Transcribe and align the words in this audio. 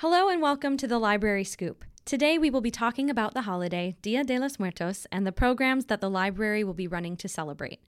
Hello 0.00 0.28
and 0.28 0.42
welcome 0.42 0.76
to 0.76 0.86
the 0.86 0.98
Library 0.98 1.42
Scoop. 1.42 1.82
Today 2.04 2.36
we 2.36 2.50
will 2.50 2.60
be 2.60 2.70
talking 2.70 3.08
about 3.08 3.32
the 3.32 3.40
holiday, 3.40 3.96
Dia 4.02 4.24
de 4.24 4.38
los 4.38 4.58
Muertos, 4.58 5.06
and 5.10 5.26
the 5.26 5.32
programs 5.32 5.86
that 5.86 6.02
the 6.02 6.10
library 6.10 6.62
will 6.62 6.74
be 6.74 6.86
running 6.86 7.16
to 7.16 7.28
celebrate. 7.28 7.80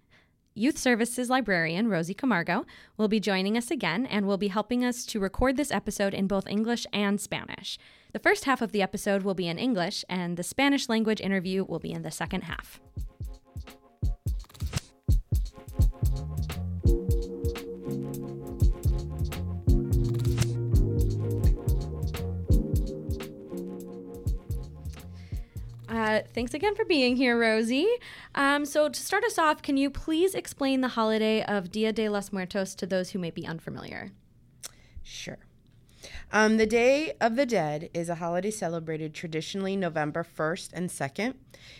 Youth 0.54 0.78
Services 0.78 1.28
librarian 1.28 1.88
Rosie 1.88 2.14
Camargo 2.14 2.64
will 2.96 3.08
be 3.08 3.20
joining 3.20 3.58
us 3.58 3.70
again 3.70 4.06
and 4.06 4.26
will 4.26 4.38
be 4.38 4.48
helping 4.48 4.82
us 4.82 5.04
to 5.04 5.20
record 5.20 5.58
this 5.58 5.70
episode 5.70 6.14
in 6.14 6.26
both 6.26 6.48
English 6.48 6.86
and 6.94 7.20
Spanish. 7.20 7.78
The 8.14 8.20
first 8.20 8.46
half 8.46 8.62
of 8.62 8.72
the 8.72 8.80
episode 8.80 9.22
will 9.22 9.34
be 9.34 9.46
in 9.46 9.58
English, 9.58 10.02
and 10.08 10.38
the 10.38 10.42
Spanish 10.42 10.88
language 10.88 11.20
interview 11.20 11.62
will 11.62 11.78
be 11.78 11.92
in 11.92 12.00
the 12.00 12.10
second 12.10 12.44
half. 12.44 12.80
Uh, 25.88 26.20
thanks 26.34 26.52
again 26.52 26.74
for 26.74 26.84
being 26.84 27.16
here, 27.16 27.38
Rosie. 27.38 27.88
Um, 28.34 28.66
so, 28.66 28.88
to 28.88 29.00
start 29.00 29.24
us 29.24 29.38
off, 29.38 29.62
can 29.62 29.76
you 29.78 29.88
please 29.88 30.34
explain 30.34 30.82
the 30.82 30.88
holiday 30.88 31.42
of 31.42 31.70
Dia 31.70 31.92
de 31.92 32.08
los 32.08 32.30
Muertos 32.30 32.74
to 32.74 32.86
those 32.86 33.10
who 33.10 33.18
may 33.18 33.30
be 33.30 33.46
unfamiliar? 33.46 34.12
Sure. 35.02 35.38
Um, 36.30 36.58
the 36.58 36.66
Day 36.66 37.14
of 37.20 37.36
the 37.36 37.46
Dead 37.46 37.88
is 37.94 38.10
a 38.10 38.16
holiday 38.16 38.50
celebrated 38.50 39.14
traditionally 39.14 39.76
November 39.76 40.22
1st 40.24 40.70
and 40.74 40.90
2nd. 40.90 41.34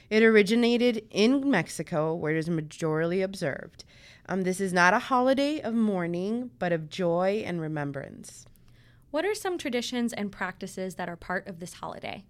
It 0.08 0.22
originated 0.22 1.06
in 1.10 1.50
Mexico, 1.50 2.14
where 2.14 2.34
it 2.34 2.38
is 2.38 2.48
majorly 2.48 3.22
observed. 3.22 3.84
Um, 4.26 4.42
this 4.42 4.60
is 4.60 4.72
not 4.72 4.94
a 4.94 4.98
holiday 4.98 5.60
of 5.60 5.74
mourning, 5.74 6.50
but 6.58 6.72
of 6.72 6.88
joy 6.88 7.42
and 7.46 7.60
remembrance. 7.60 8.46
What 9.10 9.26
are 9.26 9.34
some 9.34 9.58
traditions 9.58 10.12
and 10.14 10.32
practices 10.32 10.94
that 10.94 11.08
are 11.08 11.16
part 11.16 11.46
of 11.46 11.60
this 11.60 11.74
holiday? 11.74 12.24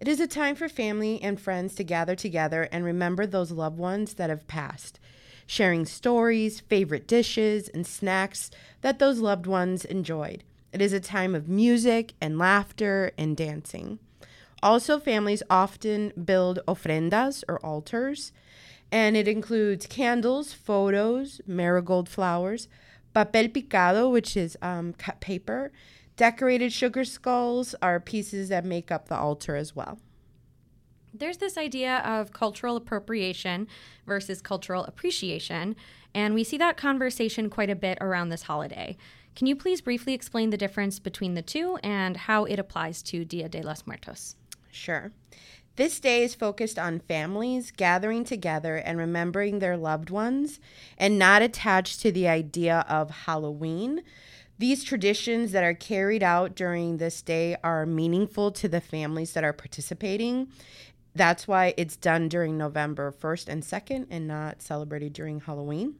It 0.00 0.08
is 0.08 0.18
a 0.18 0.26
time 0.26 0.54
for 0.54 0.70
family 0.70 1.20
and 1.22 1.38
friends 1.38 1.74
to 1.74 1.84
gather 1.84 2.16
together 2.16 2.66
and 2.72 2.86
remember 2.86 3.26
those 3.26 3.50
loved 3.50 3.76
ones 3.76 4.14
that 4.14 4.30
have 4.30 4.48
passed, 4.48 4.98
sharing 5.46 5.84
stories, 5.84 6.60
favorite 6.60 7.06
dishes, 7.06 7.68
and 7.68 7.86
snacks 7.86 8.50
that 8.80 8.98
those 8.98 9.18
loved 9.18 9.46
ones 9.46 9.84
enjoyed. 9.84 10.42
It 10.72 10.80
is 10.80 10.94
a 10.94 11.00
time 11.00 11.34
of 11.34 11.50
music 11.50 12.14
and 12.18 12.38
laughter 12.38 13.12
and 13.18 13.36
dancing. 13.36 13.98
Also, 14.62 14.98
families 14.98 15.42
often 15.50 16.14
build 16.24 16.60
ofrendas 16.66 17.44
or 17.46 17.58
altars, 17.58 18.32
and 18.90 19.18
it 19.18 19.28
includes 19.28 19.86
candles, 19.86 20.54
photos, 20.54 21.42
marigold 21.46 22.08
flowers, 22.08 22.68
papel 23.14 23.52
picado, 23.52 24.10
which 24.10 24.34
is 24.34 24.56
um, 24.62 24.94
cut 24.94 25.20
paper, 25.20 25.70
Decorated 26.20 26.70
sugar 26.70 27.06
skulls 27.06 27.74
are 27.80 27.98
pieces 27.98 28.50
that 28.50 28.62
make 28.62 28.90
up 28.90 29.08
the 29.08 29.16
altar 29.16 29.56
as 29.56 29.74
well. 29.74 29.98
There's 31.14 31.38
this 31.38 31.56
idea 31.56 32.00
of 32.00 32.34
cultural 32.34 32.76
appropriation 32.76 33.66
versus 34.04 34.42
cultural 34.42 34.84
appreciation, 34.84 35.76
and 36.14 36.34
we 36.34 36.44
see 36.44 36.58
that 36.58 36.76
conversation 36.76 37.48
quite 37.48 37.70
a 37.70 37.74
bit 37.74 37.96
around 38.02 38.28
this 38.28 38.42
holiday. 38.42 38.98
Can 39.34 39.46
you 39.46 39.56
please 39.56 39.80
briefly 39.80 40.12
explain 40.12 40.50
the 40.50 40.58
difference 40.58 40.98
between 40.98 41.32
the 41.32 41.40
two 41.40 41.78
and 41.82 42.18
how 42.18 42.44
it 42.44 42.58
applies 42.58 43.00
to 43.04 43.24
Dia 43.24 43.48
de 43.48 43.62
los 43.62 43.86
Muertos? 43.86 44.36
Sure. 44.70 45.12
This 45.76 45.98
day 46.00 46.22
is 46.22 46.34
focused 46.34 46.78
on 46.78 47.00
families 47.00 47.70
gathering 47.74 48.24
together 48.24 48.76
and 48.76 48.98
remembering 48.98 49.60
their 49.60 49.78
loved 49.78 50.10
ones 50.10 50.60
and 50.98 51.18
not 51.18 51.40
attached 51.40 52.02
to 52.02 52.12
the 52.12 52.28
idea 52.28 52.84
of 52.90 53.08
Halloween, 53.08 54.02
these 54.60 54.84
traditions 54.84 55.52
that 55.52 55.64
are 55.64 55.72
carried 55.72 56.22
out 56.22 56.54
during 56.54 56.98
this 56.98 57.22
day 57.22 57.56
are 57.64 57.86
meaningful 57.86 58.52
to 58.52 58.68
the 58.68 58.80
families 58.80 59.32
that 59.32 59.42
are 59.42 59.54
participating. 59.54 60.48
That's 61.14 61.48
why 61.48 61.72
it's 61.78 61.96
done 61.96 62.28
during 62.28 62.58
November 62.58 63.10
1st 63.10 63.48
and 63.48 63.62
2nd 63.62 64.08
and 64.10 64.28
not 64.28 64.60
celebrated 64.60 65.14
during 65.14 65.40
Halloween. 65.40 65.94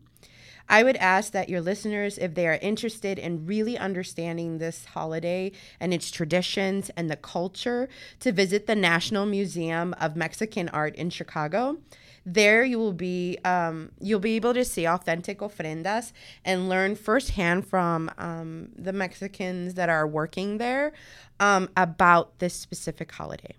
I 0.70 0.84
would 0.84 0.97
ask 0.98 1.32
that 1.32 1.48
your 1.48 1.60
listeners, 1.60 2.16
if 2.16 2.34
they 2.34 2.47
are 2.47 2.58
interested 2.62 3.19
in 3.19 3.44
really 3.44 3.76
understanding 3.76 4.58
this 4.58 4.84
holiday 4.84 5.50
and 5.81 5.92
its 5.92 6.12
traditions 6.12 6.91
and 6.97 7.10
the 7.10 7.16
culture, 7.16 7.88
to 8.20 8.31
visit 8.31 8.69
the 8.69 8.76
National 8.76 9.26
Museum 9.26 9.94
of 10.00 10.14
Mexican 10.14 10.69
Art 10.69 10.94
in 10.94 11.10
Chicago. 11.10 11.78
There 12.25 12.62
you 12.62 12.78
will 12.78 12.92
be 12.92 13.38
um, 13.44 13.91
you'll 14.00 14.20
be 14.20 14.36
able 14.36 14.54
to 14.54 14.64
see 14.64 14.86
authentic 14.86 15.38
ofrendas 15.38 16.12
and 16.44 16.69
learn 16.69 16.94
firsthand 16.94 17.66
from 17.66 18.08
um, 18.16 18.69
the 18.76 18.92
Mexicans 18.92 19.75
that 19.75 19.88
are 19.88 20.06
working 20.06 20.58
there 20.58 20.92
um, 21.41 21.69
about 21.76 22.38
this 22.38 22.54
specific 22.54 23.10
holiday. 23.10 23.56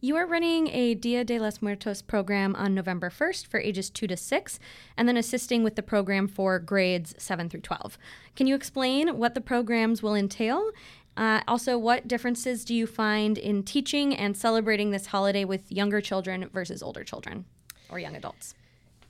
You 0.00 0.14
are 0.16 0.26
running 0.26 0.68
a 0.68 0.94
Dia 0.94 1.24
de 1.24 1.40
los 1.40 1.60
Muertos 1.60 2.02
program 2.02 2.54
on 2.54 2.72
November 2.72 3.10
1st 3.10 3.46
for 3.46 3.58
ages 3.58 3.90
2 3.90 4.06
to 4.06 4.16
6, 4.16 4.60
and 4.96 5.08
then 5.08 5.16
assisting 5.16 5.64
with 5.64 5.74
the 5.74 5.82
program 5.82 6.28
for 6.28 6.60
grades 6.60 7.14
7 7.18 7.48
through 7.48 7.62
12. 7.62 7.98
Can 8.36 8.46
you 8.46 8.54
explain 8.54 9.18
what 9.18 9.34
the 9.34 9.40
programs 9.40 10.00
will 10.00 10.14
entail 10.14 10.70
uh, 11.18 11.40
also, 11.48 11.76
what 11.76 12.06
differences 12.06 12.64
do 12.64 12.72
you 12.72 12.86
find 12.86 13.36
in 13.38 13.64
teaching 13.64 14.14
and 14.14 14.36
celebrating 14.36 14.92
this 14.92 15.06
holiday 15.06 15.44
with 15.44 15.72
younger 15.72 16.00
children 16.00 16.48
versus 16.52 16.80
older 16.80 17.02
children 17.02 17.44
or 17.90 17.98
young 17.98 18.14
adults? 18.14 18.54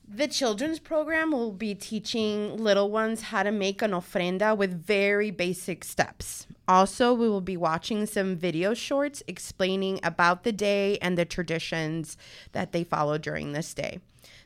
The 0.08 0.26
children's 0.26 0.78
program 0.78 1.32
will 1.32 1.52
be 1.52 1.74
teaching 1.74 2.56
little 2.56 2.90
ones 2.90 3.20
how 3.20 3.42
to 3.42 3.52
make 3.52 3.82
an 3.82 3.90
ofrenda 3.90 4.56
with 4.56 4.86
very 4.86 5.30
basic 5.30 5.84
steps. 5.84 6.46
Also, 6.68 7.14
we 7.14 7.28
will 7.28 7.40
be 7.40 7.56
watching 7.56 8.04
some 8.04 8.36
video 8.36 8.74
shorts 8.74 9.22
explaining 9.26 9.98
about 10.02 10.44
the 10.44 10.52
day 10.52 10.98
and 10.98 11.16
the 11.16 11.24
traditions 11.24 12.18
that 12.52 12.72
they 12.72 12.84
follow 12.84 13.16
during 13.16 13.52
this 13.52 13.72
day. 13.72 13.98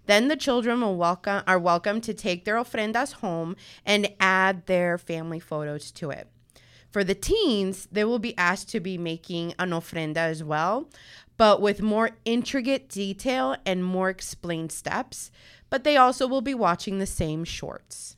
Then 0.07 0.29
the 0.29 0.37
children 0.37 0.97
welcome, 0.97 1.43
are 1.49 1.59
welcome 1.59 2.01
to 2.03 2.15
take 2.15 2.45
their 2.45 2.55
ofrendas 2.55 3.15
home 3.15 3.57
and 3.85 4.13
add 4.21 4.67
their 4.67 4.99
family 4.99 5.41
photos 5.41 5.91
to 5.93 6.11
it. 6.11 6.29
For 6.91 7.03
the 7.03 7.15
teens, 7.15 7.89
they 7.91 8.05
will 8.05 8.19
be 8.19 8.37
asked 8.39 8.69
to 8.71 8.81
be 8.81 8.99
making 8.99 9.55
an 9.59 9.71
ofrenda 9.71 10.19
as 10.19 10.45
well, 10.45 10.89
but 11.37 11.61
with 11.61 11.83
more 11.83 12.11
intricate 12.25 12.89
detail 12.89 13.57
and 13.67 13.85
more 13.85 14.11
explained 14.11 14.71
steps. 14.71 15.33
But 15.71 15.85
they 15.85 15.97
also 15.97 16.29
will 16.29 16.43
be 16.43 16.55
watching 16.55 16.99
the 16.99 17.07
same 17.07 17.45
shorts. 17.45 18.17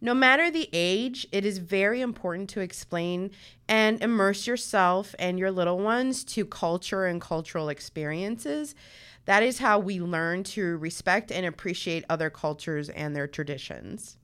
No 0.00 0.14
matter 0.14 0.50
the 0.50 0.68
age, 0.72 1.26
it 1.32 1.44
is 1.44 1.58
very 1.58 2.00
important 2.00 2.48
to 2.50 2.60
explain 2.60 3.32
and 3.68 4.00
immerse 4.02 4.46
yourself 4.46 5.14
and 5.18 5.38
your 5.38 5.50
little 5.50 5.78
ones 5.78 6.22
to 6.24 6.44
culture 6.44 7.06
and 7.06 7.20
cultural 7.20 7.68
experiences. 7.68 8.76
That 9.24 9.42
is 9.42 9.58
how 9.58 9.78
we 9.80 10.00
learn 10.00 10.44
to 10.44 10.76
respect 10.78 11.32
and 11.32 11.44
appreciate 11.44 12.04
other 12.08 12.30
cultures 12.30 12.88
and 12.88 13.14
their 13.14 13.26
traditions. 13.26 14.16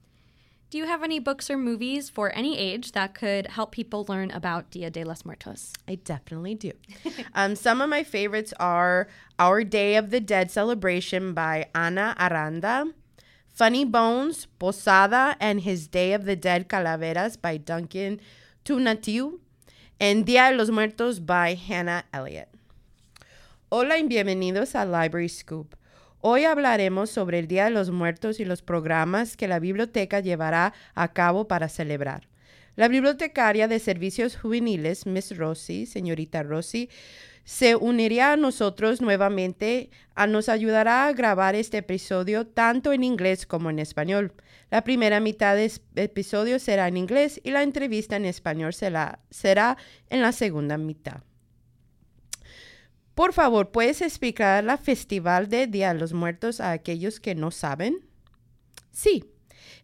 Do 0.71 0.79
you 0.79 0.87
have 0.87 1.03
any 1.03 1.19
books 1.19 1.51
or 1.51 1.57
movies 1.57 2.09
for 2.09 2.35
any 2.35 2.59
age 2.59 2.93
that 2.93 3.15
could 3.15 3.49
help 3.49 3.71
people 3.71 4.07
learn 4.09 4.31
about 4.31 4.71
Dia 4.71 4.91
de 4.91 5.05
los 5.05 5.25
Muertos? 5.25 5.73
I 5.87 5.97
definitely 5.97 6.55
do. 6.55 6.73
um, 7.35 7.55
some 7.55 7.81
of 7.81 7.89
my 7.89 8.03
favorites 8.03 8.53
are 8.59 9.09
Our 9.39 9.63
Day 9.63 9.97
of 9.97 10.11
the 10.11 10.21
Dead 10.21 10.51
celebration 10.51 11.33
by 11.35 11.69
Ana 11.75 12.17
Aranda, 12.19 12.93
Funny 13.55 13.85
Bones, 13.85 14.49
Posada, 14.59 15.37
and 15.39 15.61
His 15.61 15.87
Day 15.87 16.13
of 16.13 16.25
the 16.25 16.35
Dead 16.35 16.67
Calaveras 16.69 17.37
by 17.37 17.57
Duncan 17.57 18.21
Tunatiu, 18.65 19.39
and 20.01 20.27
Dia 20.27 20.51
de 20.51 20.57
los 20.57 20.71
Muertos 20.71 21.21
by 21.21 21.55
Hannah 21.55 22.05
Elliott. 22.13 22.49
Hola 23.69 23.99
y 23.99 24.03
bienvenidos 24.09 24.75
a 24.75 24.85
Library 24.85 25.29
Scoop. 25.29 25.77
Hoy 26.21 26.43
hablaremos 26.43 27.11
sobre 27.11 27.39
el 27.39 27.47
Día 27.47 27.67
de 27.67 27.71
los 27.71 27.93
Muertos 27.93 28.41
y 28.41 28.45
los 28.45 28.61
programas 28.61 29.37
que 29.37 29.47
la 29.47 29.61
biblioteca 29.61 30.19
llevará 30.19 30.75
a 30.97 31.13
cabo 31.13 31.47
para 31.47 31.69
celebrar. 31.69 32.27
La 32.75 32.89
bibliotecaria 32.89 33.69
de 33.69 33.79
servicios 33.79 34.37
juveniles, 34.37 35.07
Miss 35.07 35.37
Rossi, 35.37 35.87
señorita 35.87 36.43
Rossi, 36.43 36.91
se 37.45 37.77
uniría 37.77 38.33
a 38.33 38.37
nosotros 38.37 39.01
nuevamente, 39.01 39.91
a 40.15 40.27
nos 40.27 40.49
ayudará 40.49 41.07
a 41.07 41.13
grabar 41.13 41.55
este 41.55 41.79
episodio 41.79 42.47
tanto 42.47 42.93
en 42.93 43.05
inglés 43.05 43.47
como 43.47 43.71
en 43.71 43.79
español. 43.79 44.33
La 44.71 44.83
primera 44.83 45.21
mitad 45.21 45.55
del 45.55 45.71
episodio 45.95 46.59
será 46.59 46.89
en 46.89 46.97
inglés 46.97 47.41
y 47.45 47.51
la 47.51 47.63
entrevista 47.63 48.17
en 48.17 48.25
español 48.25 48.73
será, 48.73 49.21
será 49.31 49.77
en 50.09 50.23
la 50.23 50.33
segunda 50.33 50.79
mitad. 50.79 51.23
Por 53.15 53.33
favor, 53.33 53.71
¿puedes 53.71 54.03
explicar 54.03 54.65
la 54.65 54.77
festival 54.77 55.49
de 55.49 55.67
Día 55.67 55.93
de 55.93 56.01
los 56.01 56.13
Muertos 56.13 56.61
a 56.61 56.73
aquellos 56.73 57.21
que 57.21 57.35
no 57.35 57.51
saben? 57.51 58.09
Sí, 58.91 59.25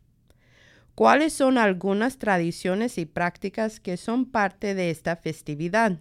¿Cuáles 0.95 1.33
son 1.33 1.57
algunas 1.57 2.19
tradiciones 2.19 2.97
y 2.97 3.05
prácticas 3.05 3.79
que 3.79 3.97
son 3.97 4.25
parte 4.25 4.75
de 4.75 4.89
esta 4.89 5.15
festividad? 5.15 5.99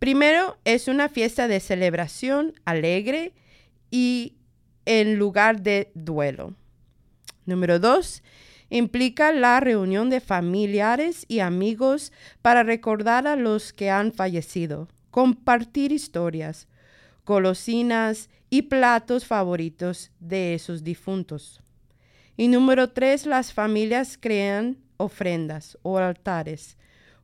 Primero, 0.00 0.56
es 0.64 0.88
una 0.88 1.10
fiesta 1.10 1.46
de 1.46 1.60
celebración 1.60 2.54
alegre 2.64 3.34
y 3.90 4.38
en 4.86 5.18
lugar 5.18 5.60
de 5.60 5.92
duelo. 5.94 6.54
Número 7.44 7.78
dos, 7.78 8.22
implica 8.70 9.30
la 9.30 9.60
reunión 9.60 10.08
de 10.08 10.20
familiares 10.20 11.26
y 11.28 11.40
amigos 11.40 12.12
para 12.40 12.62
recordar 12.62 13.26
a 13.26 13.36
los 13.36 13.74
que 13.74 13.90
han 13.90 14.14
fallecido, 14.14 14.88
compartir 15.10 15.92
historias, 15.92 16.66
golosinas 17.26 18.30
y 18.48 18.62
platos 18.62 19.26
favoritos 19.26 20.12
de 20.18 20.54
esos 20.54 20.82
difuntos. 20.82 21.60
Y 22.38 22.48
número 22.48 22.88
tres, 22.88 23.26
las 23.26 23.52
familias 23.52 24.16
crean 24.18 24.78
ofrendas 24.96 25.76
o 25.82 25.98
altares 25.98 26.78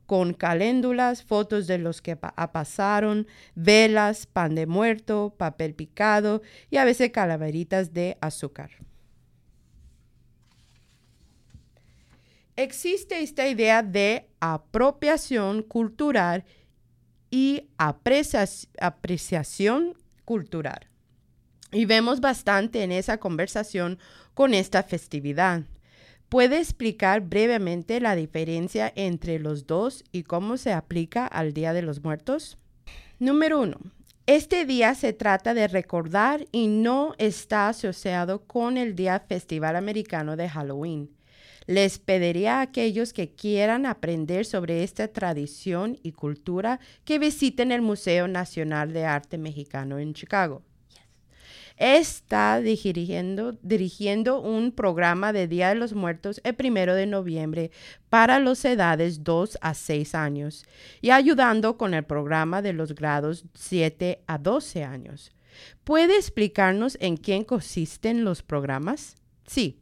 con 0.07 0.33
caléndulas, 0.33 1.23
fotos 1.23 1.67
de 1.67 1.77
los 1.77 2.01
que 2.01 2.15
pasaron, 2.15 3.27
velas, 3.53 4.25
pan 4.25 4.55
de 4.55 4.65
muerto, 4.65 5.35
papel 5.37 5.75
picado 5.75 6.41
y 6.71 6.77
a 6.77 6.85
veces 6.85 7.11
calaveritas 7.11 7.93
de 7.93 8.17
azúcar. 8.21 8.71
Existe 12.55 13.21
esta 13.21 13.47
idea 13.47 13.83
de 13.83 14.29
apropiación 14.39 15.61
cultural 15.61 16.43
y 17.29 17.67
apreciación 18.79 19.93
cultural. 20.25 20.87
Y 21.71 21.85
vemos 21.85 22.19
bastante 22.21 22.81
en 22.83 22.91
esa 22.91 23.19
conversación 23.19 23.99
con 24.33 24.53
esta 24.53 24.81
festividad. 24.83 25.63
¿Puede 26.29 26.59
explicar 26.59 27.21
brevemente 27.21 28.01
la 28.01 28.13
diferencia 28.13 28.91
entre 28.97 29.39
los 29.39 29.65
dos 29.65 30.03
y 30.11 30.23
cómo 30.23 30.57
se 30.57 30.73
aplica 30.73 31.25
al 31.25 31.53
Día 31.53 31.71
de 31.71 31.81
los 31.81 32.03
Muertos? 32.03 32.57
Número 33.17 33.61
uno. 33.61 33.77
Este 34.25 34.65
día 34.65 34.93
se 34.93 35.13
trata 35.13 35.53
de 35.53 35.69
recordar 35.69 36.45
y 36.51 36.67
no 36.67 37.13
está 37.17 37.69
asociado 37.69 38.43
con 38.45 38.75
el 38.75 38.93
Día 38.93 39.21
Festival 39.21 39.77
Americano 39.77 40.35
de 40.35 40.49
Halloween. 40.49 41.09
Les 41.65 41.97
pediría 41.97 42.57
a 42.57 42.61
aquellos 42.61 43.13
que 43.13 43.33
quieran 43.33 43.85
aprender 43.85 44.43
sobre 44.43 44.83
esta 44.83 45.07
tradición 45.07 45.97
y 46.03 46.11
cultura 46.11 46.81
que 47.05 47.19
visiten 47.19 47.71
el 47.71 47.81
Museo 47.81 48.27
Nacional 48.27 48.91
de 48.91 49.05
Arte 49.05 49.37
Mexicano 49.37 49.97
en 49.97 50.13
Chicago 50.13 50.61
está 51.77 52.59
dirigiendo, 52.59 53.53
dirigiendo 53.61 54.41
un 54.41 54.71
programa 54.71 55.31
de 55.31 55.47
Día 55.47 55.69
de 55.69 55.75
los 55.75 55.93
Muertos 55.93 56.41
el 56.43 56.55
primero 56.55 56.95
de 56.95 57.05
noviembre 57.05 57.71
para 58.09 58.39
las 58.39 58.65
edades 58.65 59.23
2 59.23 59.59
a 59.61 59.73
6 59.73 60.15
años 60.15 60.65
y 61.01 61.11
ayudando 61.11 61.77
con 61.77 61.93
el 61.93 62.03
programa 62.03 62.61
de 62.61 62.73
los 62.73 62.95
grados 62.95 63.45
7 63.53 64.23
a 64.25 64.37
12 64.37 64.83
años. 64.83 65.31
¿Puede 65.83 66.17
explicarnos 66.17 66.97
en 66.99 67.17
qué 67.17 67.45
consisten 67.45 68.23
los 68.23 68.43
programas? 68.43 69.15
Sí. 69.45 69.79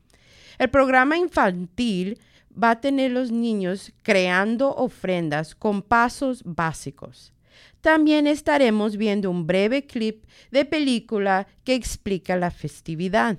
El 0.57 0.69
programa 0.69 1.17
infantil 1.17 2.19
va 2.51 2.71
a 2.71 2.81
tener 2.81 3.11
los 3.11 3.31
niños 3.31 3.91
creando 4.01 4.73
ofrendas 4.73 5.55
con 5.55 5.81
pasos 5.81 6.43
básicos. 6.45 7.34
También 7.81 8.27
estaremos 8.27 8.97
viendo 8.97 9.29
un 9.29 9.45
breve 9.45 9.85
clip 9.85 10.25
de 10.51 10.65
película 10.65 11.47
que 11.63 11.75
explica 11.75 12.35
la 12.35 12.51
festividad. 12.51 13.37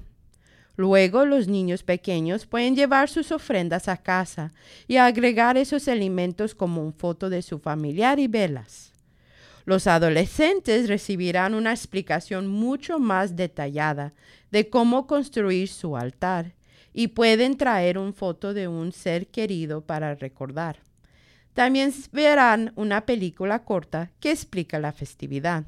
Luego 0.77 1.25
los 1.25 1.49
niños 1.49 1.83
pequeños 1.83 2.47
pueden 2.47 2.77
llevar 2.77 3.09
sus 3.09 3.33
ofrendas 3.33 3.89
a 3.89 3.97
casa 3.97 4.53
y 4.87 4.99
agregar 4.99 5.57
esos 5.57 5.89
alimentos 5.89 6.55
como 6.55 6.83
un 6.83 6.93
foto 6.93 7.31
de 7.31 7.41
su 7.43 7.59
familiar 7.59 8.19
y 8.19 8.29
velas. 8.29 8.93
Los 9.65 9.87
adolescentes 9.87 10.87
recibirán 10.87 11.55
una 11.55 11.73
explicación 11.73 12.47
mucho 12.47 13.01
más 13.01 13.35
detallada 13.35 14.13
de 14.53 14.69
cómo 14.69 15.07
construir 15.07 15.69
su 15.69 15.97
altar 15.97 16.55
y 16.93 17.09
pueden 17.09 17.57
traer 17.57 17.99
una 17.99 18.13
foto 18.13 18.55
de 18.55 18.69
un 18.69 18.93
ser 18.93 19.27
querido 19.27 19.81
para 19.81 20.15
recordar. 20.15 20.79
También 21.57 21.91
verán 22.13 22.75
una 22.77 23.07
película 23.07 23.65
corta 23.65 24.13
que 24.21 24.31
explica 24.31 24.79
la 24.79 24.93
festividad. 24.93 25.65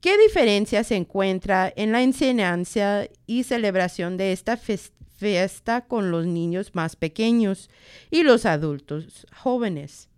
¿Qué 0.00 0.18
diferencia 0.18 0.82
se 0.82 0.96
encuentra 0.96 1.72
en 1.76 1.92
la 1.92 2.02
enseñanza 2.02 3.04
y 3.24 3.44
celebración 3.44 4.16
de 4.16 4.32
esta 4.32 4.56
fiesta 4.56 5.82
con 5.82 6.10
los 6.10 6.26
niños 6.26 6.74
más 6.74 6.96
pequeños 6.96 7.70
y 8.10 8.24
los 8.24 8.44
adultos 8.44 9.28
jóvenes? 9.32 10.08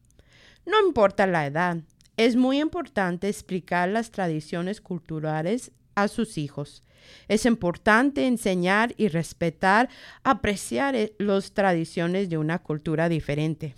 No 0.65 0.81
importa 0.87 1.27
la 1.27 1.45
edad, 1.45 1.83
es 2.17 2.35
muy 2.35 2.61
importante 2.61 3.29
explicar 3.29 3.91
las 3.91 4.11
tradiciones 4.11 4.81
culturales 4.81 5.71
a 5.97 6.09
sus 6.09 6.39
hijos. 6.39 6.83
Es 7.29 7.45
importante 7.45 8.27
enseñar 8.27 8.95
y 8.97 9.09
respetar, 9.09 9.91
apreciar 10.23 10.97
eh, 10.97 11.13
las 11.19 11.53
tradiciones 11.53 12.31
de 12.31 12.39
una 12.39 12.61
cultura 12.61 13.11
diferente. 13.11 13.75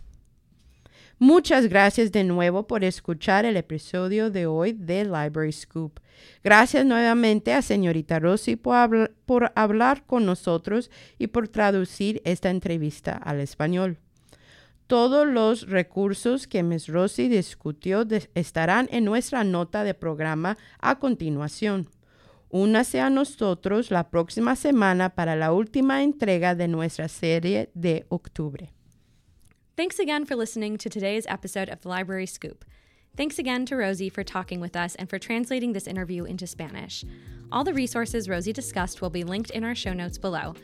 Muchas 1.19 1.69
gracias 1.69 2.13
de 2.13 2.25
nuevo 2.25 2.67
por 2.67 2.85
escuchar 2.85 3.47
el 3.47 3.57
episodio 3.57 4.31
de 4.31 4.45
hoy 4.45 4.75
de 4.75 5.05
Library 5.05 5.51
Scoop. 5.51 5.99
Gracias 6.45 6.85
nuevamente 6.85 7.55
a 7.55 7.63
señorita 7.63 8.19
Rossi 8.19 8.57
por, 8.57 9.15
por 9.25 9.51
hablar 9.55 10.05
con 10.05 10.27
nosotros 10.27 10.91
y 11.19 11.29
por 11.29 11.49
traducir 11.49 12.21
esta 12.27 12.51
entrevista 12.51 13.13
al 13.13 13.41
español. 13.41 13.97
Todos 14.87 15.27
los 15.27 15.67
recursos 15.67 16.47
que 16.47 16.63
Ms. 16.63 16.89
Rossi 16.89 17.29
discutió 17.29 18.07
estarán 18.35 18.87
en 18.93 19.07
nuestra 19.07 19.43
nota 19.43 19.85
de 19.85 19.95
programa 19.95 20.59
a 20.81 20.99
continuación. 20.99 21.89
Únase 22.51 23.01
a 23.01 23.09
nosotros 23.09 23.91
la 23.91 24.11
próxima 24.11 24.55
semana 24.55 25.15
para 25.15 25.35
la 25.35 25.55
última 25.55 26.03
entrega 26.03 26.55
de 26.55 26.69
nuestra 26.69 27.09
serie 27.09 27.71
de 27.73 28.05
octubre. 28.11 28.76
Thanks 29.77 29.99
again 29.99 30.25
for 30.25 30.37
listening 30.37 30.79
to 30.79 30.89
today's 30.89 31.27
episode 31.29 31.69
of 31.69 31.83
the 31.83 31.91
Library 31.91 32.25
Scoop. 32.25 32.65
Thanks 33.15 33.39
again 33.39 33.67
to 33.67 33.77
Rosie 33.77 34.09
for 34.09 34.25
talking 34.25 34.59
with 34.59 34.75
us 34.75 34.95
and 34.95 35.07
for 35.07 35.19
translating 35.19 35.75
this 35.75 35.87
interview 35.87 36.25
into 36.25 36.47
Spanish. 36.47 37.05
All 37.53 37.63
the 37.63 37.75
resources 37.75 38.27
Rosie 38.27 38.55
discussed 38.55 39.03
will 39.03 39.11
be 39.11 39.23
linked 39.23 39.51
in 39.51 39.65
our 39.65 39.75
show 39.75 39.93
notes 39.93 40.17
below. 40.17 40.55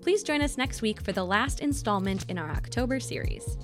Please 0.00 0.22
join 0.22 0.40
us 0.40 0.56
next 0.56 0.80
week 0.80 1.02
for 1.02 1.12
the 1.12 1.22
last 1.22 1.60
installment 1.60 2.24
in 2.30 2.38
our 2.38 2.48
October 2.50 2.98
series. 2.98 3.58